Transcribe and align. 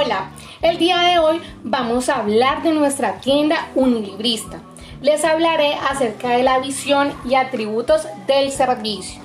Hola, 0.00 0.30
el 0.62 0.78
día 0.78 1.00
de 1.00 1.18
hoy 1.18 1.40
vamos 1.64 2.08
a 2.08 2.20
hablar 2.20 2.62
de 2.62 2.70
nuestra 2.70 3.14
tienda 3.14 3.68
unilibrista. 3.74 4.60
Les 5.02 5.24
hablaré 5.24 5.74
acerca 5.74 6.28
de 6.28 6.44
la 6.44 6.60
visión 6.60 7.12
y 7.28 7.34
atributos 7.34 8.06
del 8.28 8.52
servicio. 8.52 9.20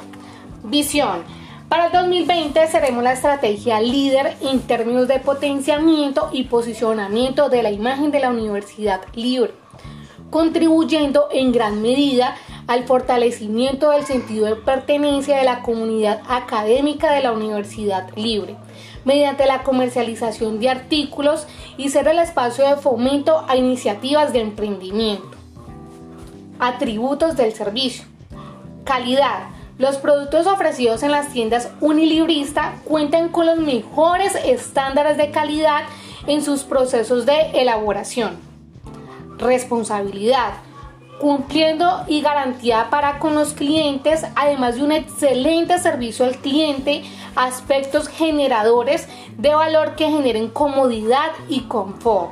Visión. 0.63 1.21
Para 1.69 1.85
el 1.85 1.91
2020 1.91 2.65
seremos 2.69 3.03
la 3.03 3.13
estrategia 3.13 3.79
líder 3.81 4.35
en 4.41 4.61
términos 4.61 5.07
de 5.07 5.19
potenciamiento 5.19 6.31
y 6.33 6.45
posicionamiento 6.45 7.49
de 7.49 7.61
la 7.61 7.69
imagen 7.69 8.09
de 8.09 8.21
la 8.21 8.31
Universidad 8.31 9.01
Libre, 9.13 9.53
contribuyendo 10.31 11.27
en 11.31 11.51
gran 11.51 11.83
medida 11.83 12.35
al 12.65 12.85
fortalecimiento 12.85 13.91
del 13.91 14.07
sentido 14.07 14.47
de 14.47 14.55
pertenencia 14.55 15.37
de 15.37 15.45
la 15.45 15.61
comunidad 15.61 16.23
académica 16.27 17.11
de 17.11 17.21
la 17.21 17.31
Universidad 17.31 18.09
Libre 18.15 18.55
mediante 19.05 19.45
la 19.45 19.63
comercialización 19.63 20.59
de 20.59 20.69
artículos 20.69 21.47
y 21.77 21.89
ser 21.89 22.07
el 22.07 22.19
espacio 22.19 22.67
de 22.67 22.77
fomento 22.77 23.45
a 23.47 23.55
iniciativas 23.55 24.33
de 24.33 24.41
emprendimiento. 24.41 25.37
Atributos 26.59 27.35
del 27.35 27.53
servicio. 27.53 28.05
Calidad. 28.83 29.49
Los 29.77 29.97
productos 29.97 30.45
ofrecidos 30.45 31.01
en 31.03 31.11
las 31.11 31.33
tiendas 31.33 31.69
unilibrista 31.81 32.75
cuentan 32.85 33.29
con 33.29 33.47
los 33.47 33.57
mejores 33.57 34.35
estándares 34.45 35.17
de 35.17 35.31
calidad 35.31 35.83
en 36.27 36.43
sus 36.43 36.63
procesos 36.63 37.25
de 37.25 37.51
elaboración. 37.53 38.37
Responsabilidad 39.39 40.53
cumpliendo 41.23 42.03
y 42.05 42.19
garantía 42.19 42.89
para 42.89 43.17
con 43.17 43.33
los 43.33 43.53
clientes, 43.53 44.25
además 44.35 44.75
de 44.75 44.83
un 44.83 44.91
excelente 44.91 45.79
servicio 45.79 46.25
al 46.25 46.35
cliente, 46.35 47.05
aspectos 47.37 48.09
generadores 48.09 49.07
de 49.37 49.55
valor 49.55 49.95
que 49.95 50.09
generen 50.09 50.49
comodidad 50.49 51.31
y 51.47 51.61
confort. 51.61 52.31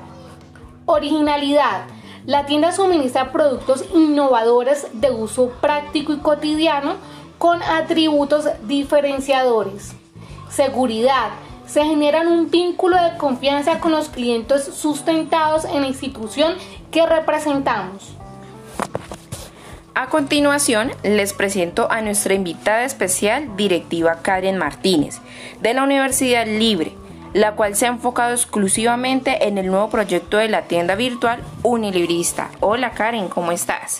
Originalidad. 0.85 1.83
La 2.25 2.45
tienda 2.45 2.73
suministra 2.73 3.31
productos 3.31 3.85
innovadores 3.95 4.87
de 4.91 5.09
uso 5.09 5.53
práctico 5.61 6.11
y 6.11 6.17
cotidiano 6.17 6.95
con 7.37 7.63
atributos 7.63 8.49
diferenciadores. 8.63 9.93
Seguridad. 10.49 11.29
Se 11.65 11.85
generan 11.85 12.27
un 12.27 12.51
vínculo 12.51 13.01
de 13.01 13.15
confianza 13.15 13.79
con 13.79 13.93
los 13.93 14.09
clientes 14.09 14.65
sustentados 14.65 15.63
en 15.63 15.79
la 15.79 15.87
institución 15.87 16.55
que 16.91 17.05
representamos. 17.05 18.20
A 19.93 20.07
continuación, 20.07 20.93
les 21.03 21.33
presento 21.33 21.91
a 21.91 22.01
nuestra 22.01 22.33
invitada 22.33 22.85
especial, 22.85 23.57
directiva 23.57 24.21
Karen 24.21 24.57
Martínez, 24.57 25.19
de 25.59 25.73
la 25.73 25.83
Universidad 25.83 26.47
Libre, 26.47 26.93
la 27.33 27.55
cual 27.55 27.75
se 27.75 27.85
ha 27.85 27.89
enfocado 27.89 28.31
exclusivamente 28.31 29.47
en 29.47 29.57
el 29.57 29.67
nuevo 29.67 29.89
proyecto 29.89 30.37
de 30.37 30.47
la 30.47 30.61
tienda 30.61 30.95
virtual 30.95 31.41
Unilibrista. 31.63 32.51
Hola 32.61 32.91
Karen, 32.91 33.27
¿cómo 33.27 33.51
estás? 33.51 33.99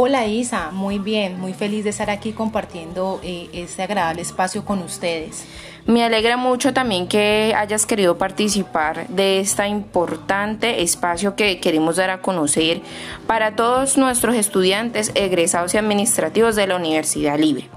Hola 0.00 0.28
Isa, 0.28 0.70
muy 0.70 1.00
bien, 1.00 1.40
muy 1.40 1.54
feliz 1.54 1.82
de 1.82 1.90
estar 1.90 2.08
aquí 2.08 2.30
compartiendo 2.30 3.18
eh, 3.24 3.48
este 3.52 3.82
agradable 3.82 4.22
espacio 4.22 4.64
con 4.64 4.78
ustedes. 4.78 5.44
Me 5.86 6.04
alegra 6.04 6.36
mucho 6.36 6.72
también 6.72 7.08
que 7.08 7.52
hayas 7.56 7.84
querido 7.84 8.16
participar 8.16 9.08
de 9.08 9.40
este 9.40 9.66
importante 9.66 10.82
espacio 10.84 11.34
que 11.34 11.58
queremos 11.58 11.96
dar 11.96 12.10
a 12.10 12.22
conocer 12.22 12.80
para 13.26 13.56
todos 13.56 13.98
nuestros 13.98 14.36
estudiantes 14.36 15.10
egresados 15.16 15.74
y 15.74 15.78
administrativos 15.78 16.54
de 16.54 16.68
la 16.68 16.76
Universidad 16.76 17.36
Libre. 17.36 17.68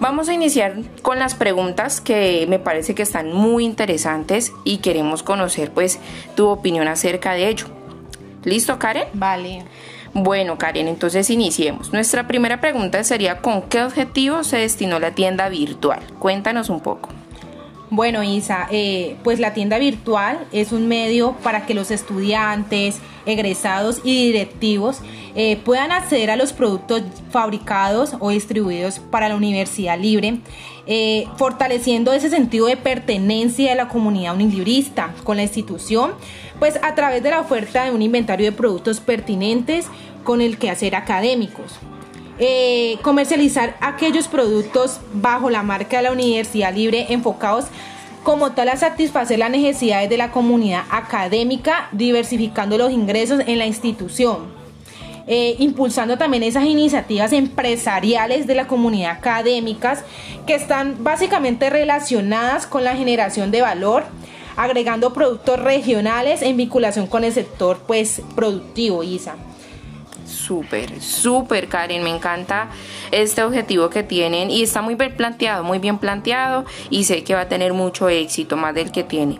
Vamos 0.00 0.30
a 0.30 0.32
iniciar 0.32 0.76
con 1.02 1.18
las 1.18 1.34
preguntas 1.34 2.00
que 2.00 2.46
me 2.48 2.58
parece 2.58 2.94
que 2.94 3.02
están 3.02 3.34
muy 3.34 3.66
interesantes 3.66 4.50
y 4.64 4.78
queremos 4.78 5.22
conocer 5.22 5.72
pues 5.72 5.98
tu 6.36 6.48
opinión 6.48 6.88
acerca 6.88 7.34
de 7.34 7.48
ello. 7.50 7.66
¿Listo, 8.44 8.78
Karen? 8.78 9.08
Vale. 9.12 9.66
Bueno, 10.18 10.56
Karen, 10.56 10.88
entonces 10.88 11.28
iniciemos. 11.28 11.92
Nuestra 11.92 12.26
primera 12.26 12.58
pregunta 12.58 13.04
sería 13.04 13.42
¿con 13.42 13.60
qué 13.60 13.82
objetivo 13.82 14.44
se 14.44 14.56
destinó 14.56 14.98
la 14.98 15.10
tienda 15.10 15.50
virtual? 15.50 16.00
Cuéntanos 16.18 16.70
un 16.70 16.80
poco. 16.80 17.10
Bueno, 17.96 18.22
Isa, 18.22 18.68
eh, 18.70 19.16
pues 19.24 19.40
la 19.40 19.54
tienda 19.54 19.78
virtual 19.78 20.46
es 20.52 20.72
un 20.72 20.86
medio 20.86 21.32
para 21.42 21.64
que 21.64 21.72
los 21.72 21.90
estudiantes, 21.90 22.98
egresados 23.24 24.02
y 24.04 24.26
directivos 24.26 24.98
eh, 25.34 25.56
puedan 25.64 25.92
acceder 25.92 26.30
a 26.30 26.36
los 26.36 26.52
productos 26.52 27.04
fabricados 27.30 28.12
o 28.20 28.28
distribuidos 28.28 28.98
para 28.98 29.30
la 29.30 29.36
universidad 29.36 29.98
libre, 29.98 30.40
eh, 30.86 31.26
fortaleciendo 31.38 32.12
ese 32.12 32.28
sentido 32.28 32.66
de 32.66 32.76
pertenencia 32.76 33.70
de 33.70 33.76
la 33.76 33.88
comunidad 33.88 34.34
unilibrista 34.34 35.14
con 35.24 35.38
la 35.38 35.44
institución, 35.44 36.12
pues 36.58 36.78
a 36.82 36.94
través 36.94 37.22
de 37.22 37.30
la 37.30 37.40
oferta 37.40 37.84
de 37.84 37.92
un 37.92 38.02
inventario 38.02 38.44
de 38.44 38.52
productos 38.52 39.00
pertinentes 39.00 39.86
con 40.22 40.42
el 40.42 40.58
quehacer 40.58 40.96
académicos. 40.96 41.80
Eh, 42.38 42.98
comercializar 43.00 43.78
aquellos 43.80 44.28
productos 44.28 45.00
bajo 45.14 45.48
la 45.48 45.62
marca 45.62 45.96
de 45.96 46.02
la 46.02 46.12
Universidad 46.12 46.74
Libre 46.74 47.06
enfocados 47.08 47.64
como 48.22 48.52
tal 48.52 48.68
a 48.68 48.76
satisfacer 48.76 49.38
las 49.38 49.50
necesidades 49.50 50.10
de 50.10 50.18
la 50.18 50.32
comunidad 50.32 50.82
académica, 50.90 51.88
diversificando 51.92 52.76
los 52.76 52.92
ingresos 52.92 53.40
en 53.46 53.58
la 53.58 53.66
institución. 53.66 54.54
Eh, 55.26 55.56
impulsando 55.60 56.18
también 56.18 56.42
esas 56.42 56.66
iniciativas 56.66 57.32
empresariales 57.32 58.46
de 58.46 58.54
la 58.54 58.66
comunidad 58.66 59.12
académicas 59.12 60.04
que 60.46 60.54
están 60.54 61.02
básicamente 61.02 61.70
relacionadas 61.70 62.66
con 62.66 62.84
la 62.84 62.96
generación 62.96 63.50
de 63.50 63.62
valor, 63.62 64.04
agregando 64.56 65.14
productos 65.14 65.58
regionales 65.58 66.42
en 66.42 66.58
vinculación 66.58 67.06
con 67.06 67.24
el 67.24 67.32
sector 67.32 67.78
pues 67.86 68.20
productivo, 68.34 69.02
ISA 69.02 69.36
súper, 70.46 71.00
súper, 71.00 71.68
Karen. 71.68 72.02
Me 72.02 72.10
encanta 72.10 72.68
este 73.10 73.42
objetivo 73.42 73.90
que 73.90 74.02
tienen 74.02 74.50
y 74.50 74.62
está 74.62 74.80
muy 74.80 74.94
bien 74.94 75.16
planteado, 75.16 75.64
muy 75.64 75.78
bien 75.78 75.98
planteado 75.98 76.64
y 76.90 77.04
sé 77.04 77.24
que 77.24 77.34
va 77.34 77.42
a 77.42 77.48
tener 77.48 77.72
mucho 77.72 78.08
éxito, 78.08 78.56
más 78.56 78.74
del 78.74 78.92
que 78.92 79.02
tiene. 79.02 79.38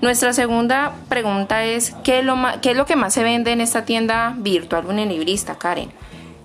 Nuestra 0.00 0.32
segunda 0.32 0.94
pregunta 1.08 1.64
es, 1.64 1.94
¿qué 2.02 2.20
es 2.20 2.24
lo, 2.24 2.86
que 2.86 2.96
más 2.96 3.14
se 3.14 3.22
vende 3.22 3.52
en 3.52 3.60
esta 3.60 3.84
tienda 3.84 4.34
virtual 4.38 4.86
unilibrista, 4.86 5.56
Karen? 5.56 5.90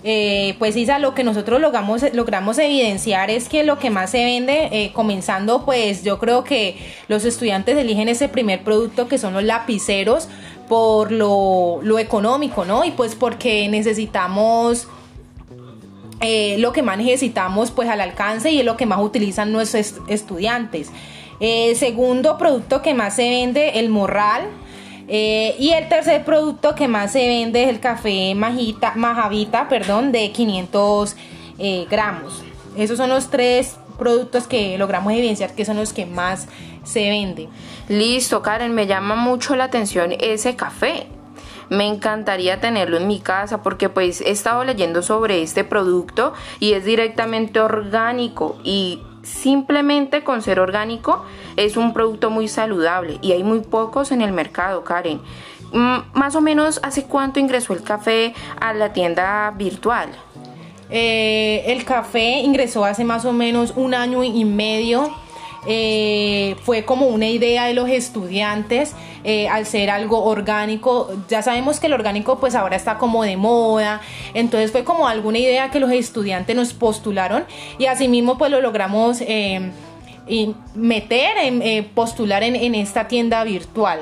Eh, 0.05 0.55
pues 0.59 0.75
Isa, 0.75 0.99
lo 0.99 1.15
que 1.15 1.23
nosotros 1.23 1.61
logramos, 1.61 2.03
logramos 2.13 2.57
evidenciar 2.57 3.29
es 3.31 3.47
que 3.47 3.63
lo 3.63 3.79
que 3.79 3.89
más 3.89 4.11
se 4.11 4.25
vende, 4.25 4.67
eh, 4.71 4.91
comenzando 4.91 5.63
pues 5.63 6.03
yo 6.03 6.19
creo 6.19 6.43
que 6.43 6.77
los 7.07 7.23
estudiantes 7.23 7.77
eligen 7.77 8.09
ese 8.09 8.27
primer 8.27 8.63
producto 8.63 9.07
que 9.07 9.17
son 9.17 9.33
los 9.33 9.43
lapiceros 9.43 10.27
por 10.73 11.11
lo, 11.11 11.99
económico, 11.99 12.65
¿no? 12.65 12.83
Y 12.83 12.89
pues 12.89 13.13
porque 13.13 13.69
necesitamos... 13.69 14.87
Eh, 16.19 16.55
lo 16.57 16.71
que 16.71 16.81
más 16.81 16.97
necesitamos 16.97 17.69
pues 17.69 17.89
al 17.89 18.01
alcance 18.01 18.49
y 18.49 18.59
es 18.59 18.65
lo 18.65 18.75
que 18.75 18.87
más 18.87 18.99
utilizan 19.01 19.51
nuestros 19.51 19.95
estudiantes. 20.07 20.89
segundo 21.75 22.39
producto 22.39 22.81
que 22.81 22.95
más 22.95 23.15
se 23.17 23.29
vende, 23.29 23.77
el 23.79 23.89
morral, 23.89 24.47
eh, 25.07 25.55
y 25.59 25.69
el 25.73 25.89
tercer 25.89 26.25
producto 26.25 26.73
que 26.73 26.87
más 26.87 27.11
se 27.11 27.27
vende 27.27 27.63
es 27.63 27.69
el 27.69 27.79
café 27.79 28.33
majita, 28.33 28.93
majavita, 28.95 29.69
perdón, 29.69 30.11
de 30.11 30.31
500 30.31 31.15
eh, 31.59 31.85
gramos. 31.87 32.41
Esos 32.75 32.97
son 32.97 33.09
los 33.09 33.29
tres 33.29 33.75
productos 33.99 34.47
que 34.47 34.75
logramos 34.79 35.13
evidenciar 35.13 35.53
que 35.53 35.65
son 35.65 35.77
los 35.77 35.93
que 35.93 36.07
más 36.07 36.47
se 36.83 37.09
venden. 37.09 37.49
Listo, 37.89 38.41
Karen, 38.41 38.73
me 38.73 38.87
llama 38.87 39.15
mucho 39.15 39.55
la 39.55 39.65
atención 39.65 40.13
ese 40.19 40.55
café. 40.55 41.07
Me 41.69 41.87
encantaría 41.87 42.59
tenerlo 42.59 42.97
en 42.97 43.07
mi 43.07 43.19
casa 43.19 43.63
porque 43.63 43.89
pues 43.89 44.21
he 44.21 44.31
estado 44.31 44.63
leyendo 44.63 45.01
sobre 45.01 45.41
este 45.41 45.63
producto 45.63 46.33
y 46.59 46.73
es 46.73 46.85
directamente 46.85 47.59
orgánico 47.59 48.57
y 48.63 49.01
simplemente 49.23 50.23
con 50.23 50.41
ser 50.41 50.59
orgánico 50.59 51.23
es 51.55 51.77
un 51.77 51.93
producto 51.93 52.29
muy 52.29 52.47
saludable 52.47 53.17
y 53.21 53.31
hay 53.31 53.43
muy 53.43 53.61
pocos 53.61 54.11
en 54.11 54.21
el 54.21 54.33
mercado, 54.33 54.83
Karen. 54.83 55.21
Mm, 55.71 55.99
más 56.13 56.35
o 56.35 56.41
menos, 56.41 56.79
¿hace 56.83 57.05
cuánto 57.05 57.39
ingresó 57.39 57.73
el 57.73 57.81
café 57.81 58.35
a 58.59 58.73
la 58.73 58.93
tienda 58.93 59.51
virtual? 59.57 60.09
Eh, 60.89 61.63
el 61.67 61.85
café 61.85 62.39
ingresó 62.39 62.85
hace 62.85 63.03
más 63.03 63.25
o 63.25 63.33
menos 63.33 63.73
un 63.75 63.95
año 63.95 64.23
y 64.23 64.45
medio 64.45 65.11
eh, 65.67 66.55
fue 66.63 66.85
como 66.85 67.07
una 67.07 67.27
idea 67.27 67.65
de 67.65 67.73
los 67.73 67.89
estudiantes 67.89 68.93
eh, 69.23 69.47
al 69.47 69.65
ser 69.65 69.89
algo 69.89 70.23
orgánico. 70.23 71.11
Ya 71.29 71.41
sabemos 71.41 71.79
que 71.79 71.87
el 71.87 71.93
orgánico 71.93 72.39
pues 72.39 72.55
ahora 72.55 72.75
está 72.75 72.97
como 72.97 73.23
de 73.23 73.37
moda, 73.37 74.01
entonces 74.33 74.71
fue 74.71 74.83
como 74.83 75.07
alguna 75.07 75.39
idea 75.39 75.71
que 75.71 75.79
los 75.79 75.91
estudiantes 75.91 76.55
nos 76.55 76.73
postularon 76.73 77.45
y 77.77 77.85
asimismo 77.85 78.37
pues 78.37 78.51
lo 78.51 78.61
logramos 78.61 79.21
eh, 79.21 79.71
meter, 80.75 81.31
en, 81.41 81.85
postular 81.89 82.43
en, 82.43 82.55
en 82.55 82.75
esta 82.75 83.07
tienda 83.07 83.43
virtual. 83.43 83.99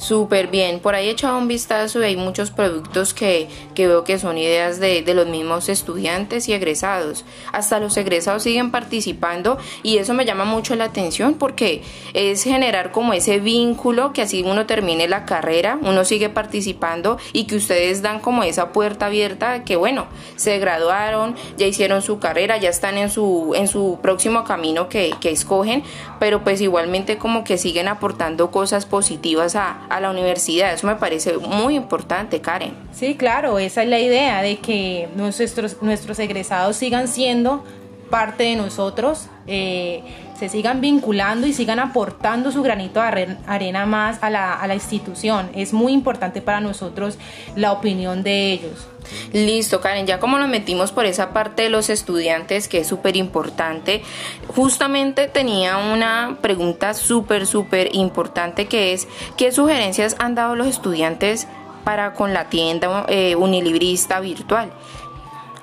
Súper 0.00 0.46
bien, 0.46 0.80
por 0.80 0.94
ahí 0.94 1.08
he 1.08 1.10
echado 1.10 1.36
un 1.36 1.46
vistazo 1.46 2.00
y 2.00 2.04
hay 2.04 2.16
muchos 2.16 2.50
productos 2.50 3.12
que, 3.12 3.48
que 3.74 3.86
veo 3.86 4.02
que 4.02 4.18
son 4.18 4.38
ideas 4.38 4.80
de, 4.80 5.02
de, 5.02 5.12
los 5.12 5.26
mismos 5.26 5.68
estudiantes 5.68 6.48
y 6.48 6.54
egresados. 6.54 7.26
Hasta 7.52 7.78
los 7.80 7.98
egresados 7.98 8.44
siguen 8.44 8.70
participando 8.70 9.58
y 9.82 9.98
eso 9.98 10.14
me 10.14 10.24
llama 10.24 10.46
mucho 10.46 10.74
la 10.74 10.84
atención 10.84 11.34
porque 11.34 11.82
es 12.14 12.42
generar 12.44 12.92
como 12.92 13.12
ese 13.12 13.40
vínculo 13.40 14.14
que 14.14 14.22
así 14.22 14.42
uno 14.42 14.64
termine 14.64 15.06
la 15.06 15.26
carrera, 15.26 15.78
uno 15.82 16.06
sigue 16.06 16.30
participando 16.30 17.18
y 17.34 17.44
que 17.44 17.56
ustedes 17.56 18.00
dan 18.00 18.20
como 18.20 18.42
esa 18.42 18.72
puerta 18.72 19.04
abierta 19.04 19.64
que 19.64 19.76
bueno, 19.76 20.06
se 20.36 20.58
graduaron, 20.58 21.36
ya 21.58 21.66
hicieron 21.66 22.00
su 22.00 22.18
carrera, 22.18 22.56
ya 22.56 22.70
están 22.70 22.96
en 22.96 23.10
su, 23.10 23.52
en 23.54 23.68
su 23.68 23.98
próximo 24.00 24.44
camino 24.44 24.88
que, 24.88 25.12
que 25.20 25.30
escogen, 25.30 25.84
pero 26.18 26.42
pues 26.42 26.62
igualmente 26.62 27.18
como 27.18 27.44
que 27.44 27.58
siguen 27.58 27.86
aportando 27.86 28.50
cosas 28.50 28.86
positivas 28.86 29.56
a 29.56 29.88
a 29.90 30.00
la 30.00 30.10
universidad. 30.10 30.72
Eso 30.72 30.86
me 30.86 30.96
parece 30.96 31.36
muy 31.36 31.76
importante, 31.76 32.40
Karen. 32.40 32.72
Sí, 32.92 33.16
claro, 33.16 33.58
esa 33.58 33.82
es 33.82 33.88
la 33.88 33.98
idea 33.98 34.40
de 34.40 34.58
que 34.58 35.08
nuestros, 35.16 35.82
nuestros 35.82 36.18
egresados 36.18 36.76
sigan 36.76 37.08
siendo 37.08 37.64
parte 38.08 38.44
de 38.44 38.56
nosotros, 38.56 39.26
eh, 39.46 40.02
se 40.40 40.48
sigan 40.48 40.80
vinculando 40.80 41.46
y 41.46 41.52
sigan 41.52 41.80
aportando 41.80 42.50
su 42.50 42.62
granito 42.62 43.02
de 43.02 43.36
arena 43.46 43.84
más 43.84 44.22
a 44.22 44.30
la, 44.30 44.54
a 44.54 44.66
la 44.66 44.72
institución. 44.72 45.50
Es 45.54 45.74
muy 45.74 45.92
importante 45.92 46.40
para 46.40 46.62
nosotros 46.62 47.18
la 47.56 47.72
opinión 47.72 48.22
de 48.22 48.52
ellos. 48.52 48.88
Listo, 49.34 49.82
Karen, 49.82 50.06
ya 50.06 50.18
como 50.18 50.38
nos 50.38 50.48
metimos 50.48 50.92
por 50.92 51.04
esa 51.04 51.34
parte 51.34 51.64
de 51.64 51.68
los 51.68 51.90
estudiantes, 51.90 52.68
que 52.68 52.78
es 52.78 52.86
súper 52.86 53.18
importante, 53.18 54.02
justamente 54.48 55.28
tenía 55.28 55.76
una 55.76 56.38
pregunta 56.40 56.94
súper, 56.94 57.46
súper 57.46 57.94
importante 57.94 58.64
que 58.64 58.94
es, 58.94 59.08
¿qué 59.36 59.52
sugerencias 59.52 60.16
han 60.20 60.34
dado 60.34 60.56
los 60.56 60.68
estudiantes 60.68 61.48
para 61.84 62.14
con 62.14 62.32
la 62.32 62.48
tienda 62.48 63.04
eh, 63.08 63.36
unilibrista 63.36 64.20
virtual? 64.20 64.72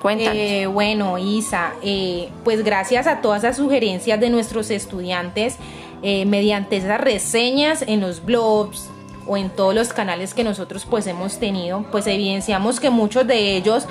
Eh, 0.04 0.66
bueno, 0.66 1.18
Isa, 1.18 1.72
eh, 1.82 2.28
pues 2.44 2.64
gracias 2.64 3.06
a 3.06 3.20
todas 3.20 3.42
las 3.42 3.56
sugerencias 3.56 4.20
de 4.20 4.30
nuestros 4.30 4.70
estudiantes, 4.70 5.56
eh, 6.02 6.24
mediante 6.24 6.76
esas 6.76 7.00
reseñas 7.00 7.82
en 7.82 8.00
los 8.00 8.24
blogs 8.24 8.90
o 9.26 9.36
en 9.36 9.50
todos 9.50 9.74
los 9.74 9.92
canales 9.92 10.34
que 10.34 10.44
nosotros 10.44 10.86
pues 10.88 11.06
hemos 11.06 11.38
tenido, 11.38 11.84
pues 11.90 12.06
evidenciamos 12.06 12.78
que 12.78 12.90
muchos 12.90 13.26
de 13.26 13.56
ellos 13.56 13.86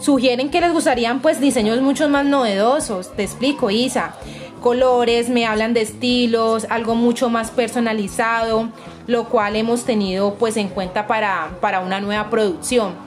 sugieren 0.00 0.50
que 0.50 0.60
les 0.60 0.72
gustarían 0.72 1.20
pues 1.20 1.40
diseños 1.40 1.80
mucho 1.80 2.08
más 2.08 2.24
novedosos. 2.24 3.14
Te 3.14 3.22
explico, 3.22 3.70
Isa. 3.70 4.14
Colores, 4.62 5.28
me 5.28 5.44
hablan 5.44 5.74
de 5.74 5.82
estilos, 5.82 6.66
algo 6.70 6.94
mucho 6.94 7.28
más 7.28 7.50
personalizado, 7.50 8.70
lo 9.06 9.28
cual 9.28 9.56
hemos 9.56 9.84
tenido 9.84 10.36
pues 10.36 10.56
en 10.56 10.68
cuenta 10.68 11.06
para, 11.06 11.50
para 11.60 11.80
una 11.80 12.00
nueva 12.00 12.30
producción. 12.30 13.03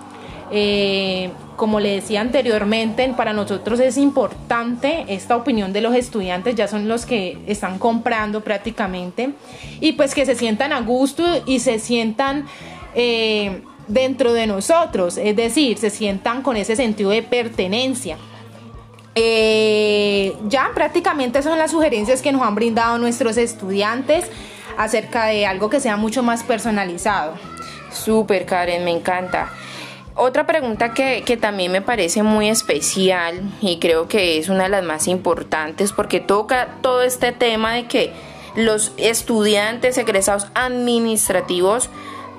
Eh, 0.51 1.31
como 1.55 1.79
le 1.79 1.89
decía 1.89 2.21
anteriormente, 2.21 3.11
para 3.17 3.33
nosotros 3.33 3.79
es 3.79 3.97
importante 3.97 5.05
esta 5.07 5.35
opinión 5.35 5.73
de 5.73 5.81
los 5.81 5.95
estudiantes, 5.95 6.55
ya 6.55 6.67
son 6.67 6.87
los 6.87 7.05
que 7.05 7.37
están 7.47 7.79
comprando 7.79 8.41
prácticamente, 8.41 9.31
y 9.81 9.93
pues 9.93 10.13
que 10.13 10.25
se 10.25 10.35
sientan 10.35 10.71
a 10.71 10.81
gusto 10.81 11.23
y 11.45 11.59
se 11.59 11.79
sientan 11.79 12.45
eh, 12.93 13.63
dentro 13.87 14.33
de 14.33 14.47
nosotros, 14.47 15.17
es 15.17 15.35
decir, 15.35 15.77
se 15.77 15.89
sientan 15.89 16.43
con 16.43 16.57
ese 16.57 16.75
sentido 16.75 17.09
de 17.09 17.23
pertenencia. 17.23 18.17
Eh, 19.15 20.35
ya 20.47 20.69
prácticamente 20.75 21.41
son 21.41 21.57
las 21.57 21.71
sugerencias 21.71 22.21
que 22.21 22.31
nos 22.31 22.43
han 22.43 22.53
brindado 22.53 22.99
nuestros 22.99 23.37
estudiantes 23.37 24.25
acerca 24.77 25.25
de 25.25 25.47
algo 25.47 25.71
que 25.71 25.79
sea 25.79 25.97
mucho 25.97 26.21
más 26.21 26.43
personalizado. 26.43 27.33
Súper, 27.91 28.45
Karen, 28.45 28.85
me 28.85 28.91
encanta. 28.91 29.49
Otra 30.19 30.47
pregunta 30.47 30.95
que, 30.95 31.37
también 31.39 31.71
me 31.71 31.83
parece 31.83 32.23
muy 32.23 32.49
especial 32.49 33.39
y 33.61 33.77
creo 33.77 34.07
que 34.07 34.39
es 34.39 34.49
una 34.49 34.63
de 34.63 34.69
las 34.69 34.83
más 34.83 35.07
importantes 35.07 35.93
porque 35.93 36.19
toca 36.19 36.79
todo 36.81 37.03
este 37.03 37.31
tema 37.33 37.73
de 37.73 37.85
que 37.85 38.13
los 38.55 38.93
estudiantes 38.97 39.95
egresados 39.99 40.47
administrativos 40.55 41.91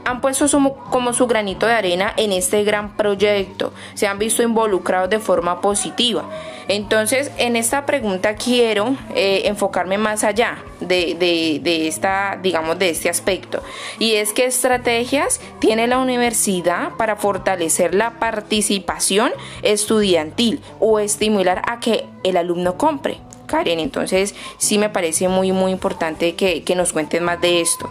han 0.04 0.20
puesto 0.20 0.46
como 0.90 1.12
su 1.12 1.26
granito 1.26 1.66
de 1.66 1.74
arena 1.74 2.12
en 2.16 2.32
este 2.32 2.64
gran 2.64 2.96
proyecto, 2.96 3.72
se 3.94 4.06
han 4.06 4.18
visto 4.18 4.42
involucrados 4.42 5.10
de 5.10 5.18
forma 5.18 5.60
positiva. 5.60 6.24
Entonces, 6.68 7.30
en 7.38 7.56
esta 7.56 7.86
pregunta 7.86 8.34
quiero 8.34 8.94
eh, 9.14 9.42
enfocarme 9.46 9.96
más 9.96 10.22
allá 10.22 10.58
de, 10.80 11.16
de, 11.18 11.88
esta, 11.88 12.38
digamos, 12.42 12.78
de 12.78 12.90
este 12.90 13.08
aspecto. 13.08 13.62
Y 13.98 14.14
es 14.14 14.34
qué 14.34 14.44
estrategias 14.44 15.40
tiene 15.60 15.86
la 15.86 15.98
universidad 15.98 16.90
para 16.98 17.16
fortalecer 17.16 17.94
la 17.94 18.18
participación 18.18 19.32
estudiantil 19.62 20.60
o 20.78 20.98
estimular 20.98 21.62
a 21.66 21.80
que 21.80 22.04
el 22.22 22.36
alumno 22.36 22.76
compre. 22.76 23.18
Karen, 23.46 23.80
entonces 23.80 24.34
sí 24.58 24.76
me 24.76 24.90
parece 24.90 25.28
muy, 25.28 25.52
muy 25.52 25.72
importante 25.72 26.34
que, 26.34 26.64
que 26.64 26.74
nos 26.74 26.92
cuentes 26.92 27.22
más 27.22 27.40
de 27.40 27.62
esto. 27.62 27.88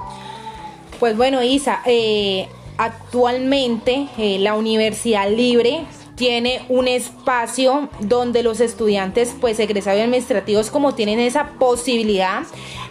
Pues 1.00 1.16
bueno, 1.16 1.44
Isa, 1.44 1.82
eh, 1.86 2.48
actualmente 2.78 4.08
eh, 4.18 4.40
la 4.40 4.56
Universidad 4.56 5.30
Libre 5.30 5.86
tiene 6.16 6.66
un 6.70 6.88
espacio 6.88 7.90
donde 8.00 8.42
los 8.42 8.60
estudiantes, 8.60 9.36
pues 9.40 9.60
egresados 9.60 10.02
administrativos, 10.02 10.72
como 10.72 10.96
tienen 10.96 11.20
esa 11.20 11.52
posibilidad 11.60 12.42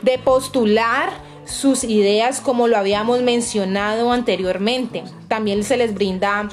de 0.02 0.18
postular 0.18 1.10
sus 1.46 1.82
ideas, 1.82 2.40
como 2.40 2.68
lo 2.68 2.76
habíamos 2.76 3.22
mencionado 3.22 4.12
anteriormente. 4.12 5.02
También 5.26 5.64
se 5.64 5.76
les 5.76 5.92
brinda 5.92 6.48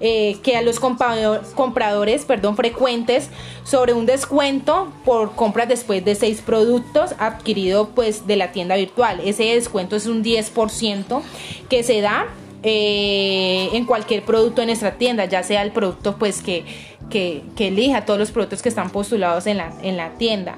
eh, 0.00 0.36
que 0.42 0.56
a 0.56 0.62
los 0.62 0.78
compradores 0.78 2.24
perdón, 2.24 2.56
frecuentes 2.56 3.30
sobre 3.64 3.94
un 3.94 4.04
descuento 4.06 4.92
por 5.04 5.34
compras 5.34 5.68
después 5.68 6.04
de 6.04 6.14
seis 6.14 6.42
productos 6.42 7.14
adquiridos 7.18 7.88
pues 7.94 8.26
de 8.26 8.36
la 8.36 8.52
tienda 8.52 8.76
virtual. 8.76 9.20
Ese 9.24 9.44
descuento 9.44 9.96
es 9.96 10.06
un 10.06 10.22
10% 10.22 11.22
que 11.68 11.82
se 11.82 12.00
da 12.00 12.26
eh, 12.62 13.70
en 13.72 13.84
cualquier 13.84 14.22
producto 14.24 14.60
en 14.60 14.68
nuestra 14.68 14.98
tienda, 14.98 15.24
ya 15.24 15.42
sea 15.42 15.62
el 15.62 15.70
producto 15.70 16.16
pues 16.16 16.42
que, 16.42 16.64
que, 17.08 17.42
elija, 17.58 18.04
todos 18.04 18.18
los 18.18 18.30
productos 18.30 18.60
que 18.60 18.68
están 18.68 18.90
postulados 18.90 19.46
en 19.46 19.58
la, 19.58 19.72
en 19.82 19.96
la 19.96 20.10
tienda. 20.18 20.56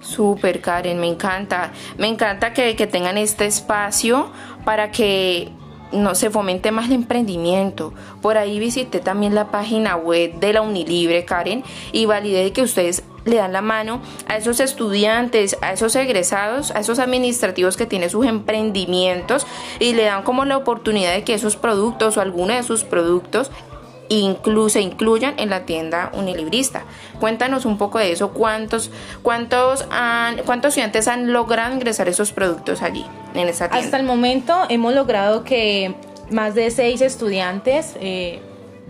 Súper 0.00 0.60
Karen, 0.60 1.00
me 1.00 1.06
encanta. 1.06 1.72
Me 1.96 2.08
encanta 2.08 2.52
que, 2.52 2.76
que 2.76 2.86
tengan 2.86 3.16
este 3.16 3.46
espacio 3.46 4.30
para 4.64 4.90
que 4.90 5.50
no 5.92 6.14
se 6.14 6.30
fomente 6.30 6.72
más 6.72 6.86
el 6.86 6.92
emprendimiento. 6.92 7.92
Por 8.20 8.36
ahí 8.36 8.58
visité 8.58 9.00
también 9.00 9.34
la 9.34 9.50
página 9.50 9.96
web 9.96 10.34
de 10.40 10.52
la 10.52 10.62
Unilibre, 10.62 11.24
Karen, 11.24 11.64
y 11.92 12.06
validé 12.06 12.52
que 12.52 12.62
ustedes 12.62 13.04
le 13.24 13.36
dan 13.36 13.52
la 13.52 13.62
mano 13.62 14.00
a 14.26 14.36
esos 14.36 14.60
estudiantes, 14.60 15.56
a 15.62 15.72
esos 15.72 15.96
egresados, 15.96 16.70
a 16.72 16.80
esos 16.80 16.98
administrativos 16.98 17.76
que 17.76 17.86
tienen 17.86 18.10
sus 18.10 18.26
emprendimientos 18.26 19.46
y 19.80 19.94
le 19.94 20.04
dan 20.04 20.22
como 20.22 20.44
la 20.44 20.56
oportunidad 20.56 21.14
de 21.14 21.24
que 21.24 21.34
esos 21.34 21.56
productos 21.56 22.16
o 22.16 22.20
alguno 22.20 22.54
de 22.54 22.62
sus 22.62 22.84
productos 22.84 23.50
incluso 24.08 24.78
incluyan 24.78 25.34
en 25.38 25.50
la 25.50 25.64
tienda 25.64 26.10
unilibrista. 26.14 26.84
Cuéntanos 27.20 27.64
un 27.64 27.78
poco 27.78 27.98
de 27.98 28.12
eso, 28.12 28.32
cuántos, 28.32 28.90
cuántos, 29.22 29.86
han, 29.90 30.38
cuántos 30.44 30.70
estudiantes 30.70 31.08
han 31.08 31.32
logrado 31.32 31.74
ingresar 31.74 32.08
esos 32.08 32.32
productos 32.32 32.82
allí, 32.82 33.06
Hasta 33.70 33.96
el 33.96 34.04
momento 34.04 34.54
hemos 34.68 34.94
logrado 34.94 35.44
que 35.44 35.94
más 36.30 36.54
de 36.54 36.70
seis 36.70 37.00
estudiantes 37.00 37.96
eh, 38.00 38.40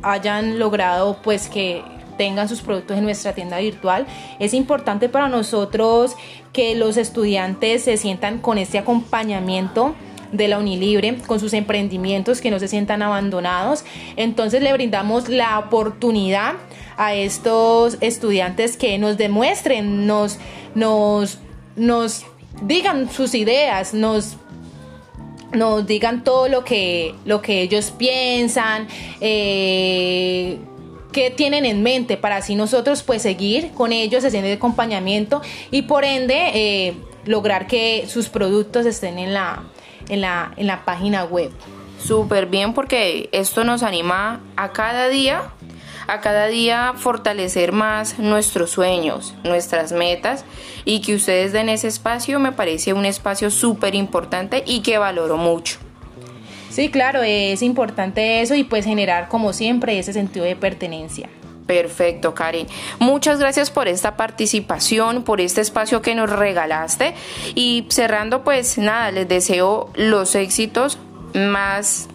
hayan 0.03 0.59
logrado 0.59 1.19
pues 1.23 1.49
que 1.49 1.83
tengan 2.19 2.49
sus 2.49 2.61
productos 2.61 2.97
en 2.97 3.05
nuestra 3.05 3.33
tienda 3.33 3.59
virtual. 3.59 4.07
Es 4.39 4.55
importante 4.55 5.09
para 5.09 5.29
nosotros 5.29 6.15
que 6.53 6.75
los 6.75 6.97
estudiantes 6.97 7.85
se 7.85 7.97
sientan 7.97 8.39
con 8.39 8.59
este 8.59 8.79
acompañamiento 8.79 9.95
de 10.31 10.49
la 10.49 10.59
Unilibre 10.59 11.17
con 11.27 11.39
sus 11.41 11.53
emprendimientos 11.53 12.41
que 12.41 12.51
no 12.51 12.59
se 12.59 12.69
sientan 12.69 13.03
abandonados. 13.03 13.85
Entonces 14.17 14.63
le 14.63 14.73
brindamos 14.73 15.29
la 15.29 15.59
oportunidad 15.59 16.55
a 16.97 17.15
estos 17.15 17.97
estudiantes 18.01 18.77
que 18.77 18.99
nos 18.99 19.17
demuestren, 19.17 20.07
nos, 20.07 20.39
nos, 20.75 21.39
nos 21.77 22.27
digan 22.63 23.11
sus 23.11 23.35
ideas, 23.35 23.95
nos 23.95 24.37
nos 25.53 25.87
digan 25.87 26.25
todo 26.25 26.49
lo 26.49 26.65
que, 26.65 27.15
lo 27.25 27.41
que 27.41 27.63
ellos 27.63 27.93
piensan, 27.97 28.89
eh, 29.21 30.59
qué 31.13 31.31
tienen 31.31 31.65
en 31.65 31.83
mente 31.83 32.17
para 32.17 32.37
así 32.37 32.57
nosotros 32.57 33.03
pues 33.03 33.23
seguir 33.23 33.71
con 33.71 33.93
ellos 33.93 34.25
haciendo 34.25 34.49
el 34.49 34.57
acompañamiento 34.57 35.41
y 35.71 35.83
por 35.83 36.05
ende 36.05 36.51
eh, 36.55 36.97
lograr 37.25 37.67
que 37.67 38.07
sus 38.09 38.29
productos 38.29 38.85
estén 38.85 39.19
en 39.19 39.33
la, 39.33 39.63
en 40.09 40.21
la, 40.21 40.53
en 40.57 40.67
la 40.67 40.85
página 40.85 41.25
web. 41.25 41.51
Súper 42.03 42.47
bien 42.47 42.75
porque 42.75 43.31
esto 43.33 43.65
nos 43.65 43.83
anima 43.83 44.41
a 44.57 44.73
cada 44.73 45.09
día, 45.09 45.53
a 46.07 46.21
cada 46.21 46.47
día 46.47 46.95
fortalecer 46.97 47.73
más 47.73 48.19
nuestros 48.19 48.71
sueños, 48.71 49.35
nuestras 49.45 49.93
metas 49.93 50.45
y 50.85 51.01
que 51.01 51.15
ustedes 51.15 51.53
den 51.53 51.69
ese 51.69 51.89
espacio 51.89 52.39
me 52.39 52.53
parece 52.53 52.93
un 52.93 53.05
espacio 53.05 53.51
súper 53.51 53.95
importante 53.95 54.63
y 54.67 54.81
que 54.81 54.99
valoro 54.99 55.37
mucho. 55.37 55.79
Sí, 56.71 56.91
claro, 56.91 57.23
es 57.23 57.63
importante 57.63 58.41
eso 58.41 58.55
y 58.57 58.65
pues 58.65 58.85
generar 58.85 59.29
como 59.29 59.53
siempre 59.53 59.99
ese 59.99 60.13
sentido 60.13 60.45
de 60.45 60.57
pertenencia. 60.57 61.29
Perfecto, 61.67 62.35
Karen. 62.35 62.67
Muchas 62.99 63.39
gracias 63.39 63.71
por 63.71 63.89
esta 63.89 64.17
participación, 64.17 65.23
por 65.23 65.41
este 65.41 65.61
espacio 65.61 66.03
que 66.03 66.15
nos 66.15 66.29
regalaste. 66.29 67.15
Y 67.55 67.87
cerrando, 67.89 68.45
pues 68.45 68.77
nada, 68.77 69.11
les 69.11 69.29
deseo 69.29 69.91
los 69.95 70.35
éxitos 70.35 70.99
más 71.33 72.09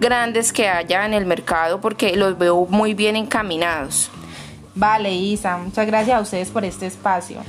grandes 0.00 0.52
que 0.52 0.68
haya 0.68 1.04
en 1.04 1.14
el 1.14 1.26
mercado 1.26 1.80
porque 1.80 2.16
los 2.16 2.38
veo 2.38 2.66
muy 2.68 2.94
bien 2.94 3.16
encaminados. 3.16 4.10
Vale, 4.74 5.12
Isa, 5.12 5.56
muchas 5.56 5.86
gracias 5.86 6.18
a 6.18 6.20
ustedes 6.20 6.50
por 6.50 6.64
este 6.64 6.86
espacio. 6.86 7.40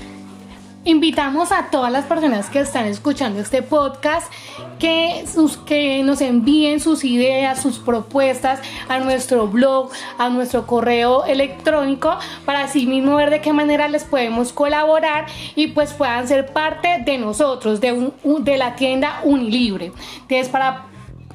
Invitamos 0.88 1.52
a 1.52 1.72
todas 1.72 1.92
las 1.92 2.06
personas 2.06 2.52
que 2.52 2.60
están 2.60 2.86
escuchando 2.86 3.40
este 3.40 3.64
podcast 3.64 4.32
que, 4.78 5.26
sus, 5.26 5.58
que 5.58 6.04
nos 6.04 6.22
envíen 6.22 6.80
sus 6.80 7.04
ideas, 7.04 7.60
sus 7.60 7.80
propuestas 7.80 8.60
a 8.88 9.00
nuestro 9.00 9.48
blog, 9.48 9.90
a 10.20 10.30
nuestro 10.30 10.68
correo 10.68 11.26
electrónico, 11.26 12.16
para 12.46 12.66
así 12.66 12.86
mismo 12.86 13.16
ver 13.16 13.32
de 13.32 13.42
qué 13.42 13.52
manera 13.52 13.88
les 13.88 14.04
podemos 14.04 14.54
colaborar 14.54 15.26
y 15.56 15.70
pues 15.70 15.92
puedan 15.94 16.28
ser 16.28 16.54
parte 16.54 17.02
de 17.04 17.18
nosotros, 17.18 17.82
de, 17.82 18.12
de 18.24 18.58
la 18.58 18.76
tienda 18.76 19.22
Unilibre. 19.24 19.92
Entonces, 20.22 20.50
para 20.50 20.86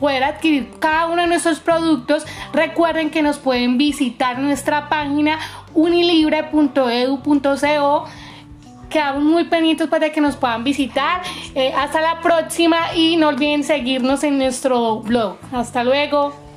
poder 0.00 0.24
adquirir 0.24 0.68
cada 0.80 1.06
uno 1.06 1.22
de 1.22 1.28
nuestros 1.28 1.60
productos, 1.60 2.26
recuerden 2.52 3.10
que 3.10 3.22
nos 3.22 3.38
pueden 3.38 3.78
visitar 3.78 4.40
nuestra 4.40 4.88
página 4.88 5.38
unilibre.edu.co 5.74 8.08
quedamos 8.90 9.22
muy 9.22 9.44
pendientes 9.44 9.86
para 9.86 10.10
que 10.10 10.20
nos 10.20 10.36
puedan 10.36 10.64
visitar. 10.64 11.22
Eh, 11.54 11.72
hasta 11.72 12.00
la 12.00 12.20
próxima 12.20 12.92
y 12.94 13.16
no 13.16 13.28
olviden 13.28 13.62
seguirnos 13.62 14.24
en 14.24 14.38
nuestro 14.38 15.00
blog. 15.00 15.36
Hasta 15.52 15.84
luego. 15.84 16.49